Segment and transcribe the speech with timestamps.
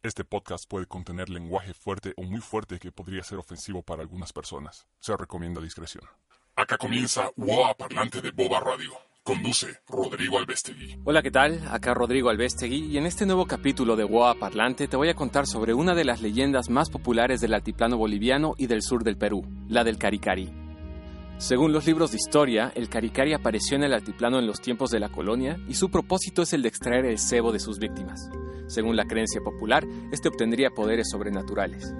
[0.00, 4.32] Este podcast puede contener lenguaje fuerte o muy fuerte que podría ser ofensivo para algunas
[4.32, 4.86] personas.
[5.00, 6.04] Se recomienda discreción.
[6.54, 8.92] Acá comienza WOA Parlante de Boba Radio.
[9.24, 11.00] Conduce Rodrigo Albestegui.
[11.04, 11.66] Hola, ¿qué tal?
[11.68, 15.48] Acá Rodrigo Albestegui y en este nuevo capítulo de WOA Parlante te voy a contar
[15.48, 19.42] sobre una de las leyendas más populares del altiplano boliviano y del sur del Perú,
[19.66, 20.67] la del Caricari.
[21.38, 24.98] Según los libros de historia, el Caricari apareció en el altiplano en los tiempos de
[24.98, 28.28] la colonia y su propósito es el de extraer el cebo de sus víctimas.
[28.66, 31.94] Según la creencia popular, este obtendría poderes sobrenaturales.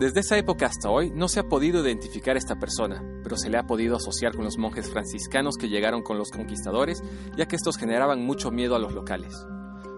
[0.00, 3.48] Desde esa época hasta hoy no se ha podido identificar a esta persona, pero se
[3.48, 7.00] le ha podido asociar con los monjes franciscanos que llegaron con los conquistadores,
[7.36, 9.32] ya que estos generaban mucho miedo a los locales.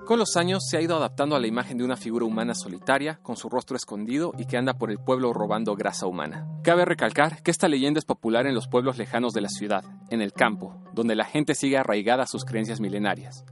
[0.07, 3.21] Con los años se ha ido adaptando a la imagen de una figura humana solitaria,
[3.23, 6.49] con su rostro escondido y que anda por el pueblo robando grasa humana.
[6.65, 10.21] Cabe recalcar que esta leyenda es popular en los pueblos lejanos de la ciudad, en
[10.21, 13.45] el campo, donde la gente sigue arraigada a sus creencias milenarias.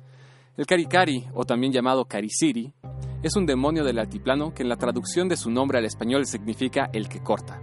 [0.57, 2.75] El Caricari, o también llamado Cariciri,
[3.23, 6.91] es un demonio del altiplano que en la traducción de su nombre al español significa
[6.93, 7.63] el que corta.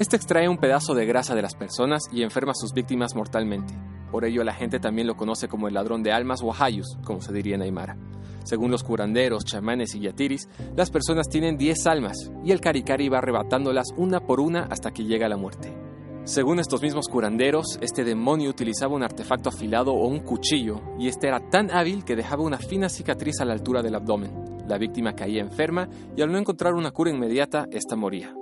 [0.00, 3.72] Este extrae un pedazo de grasa de las personas y enferma a sus víctimas mortalmente.
[4.16, 7.20] Por ello la gente también lo conoce como el ladrón de almas o ajayus, como
[7.20, 7.98] se diría en Aymara.
[8.44, 13.18] Según los curanderos, chamanes y yatiris, las personas tienen 10 almas y el caricari va
[13.18, 15.76] arrebatándolas una por una hasta que llega la muerte.
[16.24, 21.28] Según estos mismos curanderos, este demonio utilizaba un artefacto afilado o un cuchillo y este
[21.28, 24.32] era tan hábil que dejaba una fina cicatriz a la altura del abdomen.
[24.66, 28.34] La víctima caía enferma y al no encontrar una cura inmediata, esta moría.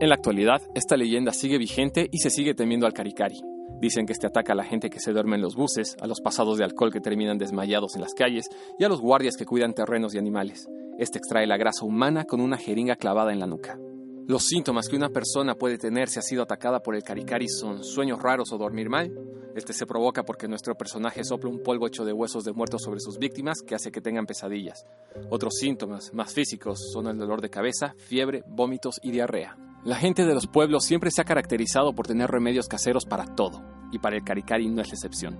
[0.00, 3.53] En la actualidad, esta leyenda sigue vigente y se sigue temiendo al caricari.
[3.84, 6.22] Dicen que este ataca a la gente que se duerme en los buses, a los
[6.22, 8.48] pasados de alcohol que terminan desmayados en las calles
[8.78, 10.66] y a los guardias que cuidan terrenos y animales.
[10.98, 13.78] Este extrae la grasa humana con una jeringa clavada en la nuca.
[14.26, 17.84] Los síntomas que una persona puede tener si ha sido atacada por el caricari son
[17.84, 19.12] sueños raros o dormir mal.
[19.54, 23.00] Este se provoca porque nuestro personaje sopla un polvo hecho de huesos de muertos sobre
[23.00, 24.86] sus víctimas que hace que tengan pesadillas.
[25.28, 29.58] Otros síntomas más físicos son el dolor de cabeza, fiebre, vómitos y diarrea.
[29.84, 33.60] La gente de los pueblos siempre se ha caracterizado por tener remedios caseros para todo,
[33.94, 35.38] y para el Caricari no es la excepción.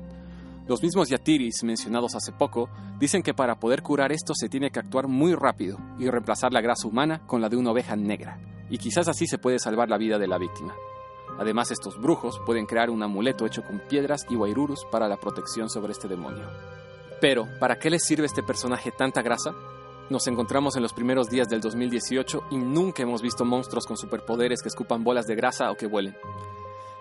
[0.66, 4.78] Los mismos yatiris mencionados hace poco dicen que para poder curar esto se tiene que
[4.78, 8.38] actuar muy rápido y reemplazar la grasa humana con la de una oveja negra,
[8.70, 10.74] y quizás así se puede salvar la vida de la víctima.
[11.38, 15.68] Además, estos brujos pueden crear un amuleto hecho con piedras y guairurus para la protección
[15.68, 16.44] sobre este demonio.
[17.20, 19.52] Pero, ¿para qué les sirve este personaje tanta grasa?
[20.10, 24.62] Nos encontramos en los primeros días del 2018 y nunca hemos visto monstruos con superpoderes
[24.62, 26.14] que escupan bolas de grasa o que vuelen.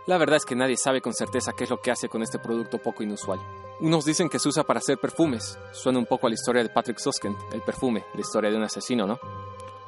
[0.06, 2.38] La verdad es que nadie sabe con certeza qué es lo que hace con este
[2.38, 3.40] producto poco inusual.
[3.80, 5.58] Unos dicen que se usa para hacer perfumes.
[5.72, 8.64] Suena un poco a la historia de Patrick Susskind, el perfume, la historia de un
[8.64, 9.18] asesino, ¿no?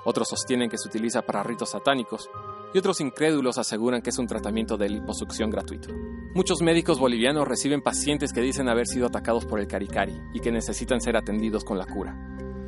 [0.05, 2.29] Otros sostienen que se utiliza para ritos satánicos
[2.73, 5.89] y otros incrédulos aseguran que es un tratamiento de liposucción gratuito.
[6.33, 10.51] Muchos médicos bolivianos reciben pacientes que dicen haber sido atacados por el caricari y que
[10.51, 12.15] necesitan ser atendidos con la cura.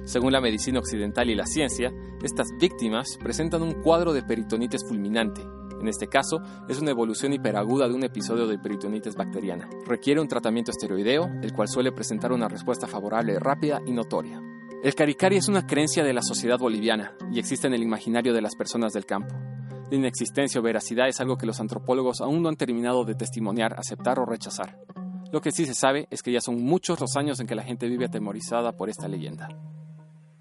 [0.04, 1.94] Según la medicina occidental y la ciencia,
[2.24, 5.42] estas víctimas presentan un cuadro de peritonitis fulminante.
[5.80, 9.70] En este caso, es una evolución hiperaguda de un episodio de peritonitis bacteriana.
[9.86, 14.42] Requiere un tratamiento esteroideo, el cual suele presentar una respuesta favorable rápida y notoria.
[14.84, 18.42] El caricari es una creencia de la sociedad boliviana y existe en el imaginario de
[18.42, 19.36] las personas del campo.
[19.90, 23.74] La inexistencia o veracidad es algo que los antropólogos aún no han terminado de testimoniar,
[23.78, 24.78] aceptar o rechazar.
[25.32, 27.64] Lo que sí se sabe es que ya son muchos los años en que la
[27.64, 29.50] gente vive atemorizada por esta leyenda.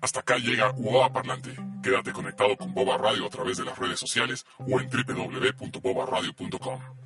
[0.00, 1.65] Hasta acá llega UOA Parlante.
[1.86, 7.05] Quédate conectado con Boba Radio a través de las redes sociales o en www.bobaradio.com.